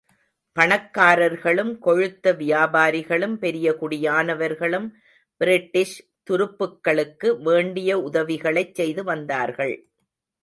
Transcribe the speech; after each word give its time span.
பணக்காரர்களும், 0.57 1.73
கொழுத்த 1.85 2.31
வியாபாரிகளும் 2.37 3.35
பெரிய 3.35 3.75
குடியானவர்களும் 3.81 4.87
பிரிட்டிஷ் 5.41 5.95
துருப்புக்களுக்கு 6.29 7.41
வேண்டிய 7.41 7.99
உதவிகளைச் 7.99 8.75
செய்து 8.75 9.03
வந்தார்கள். 9.03 9.75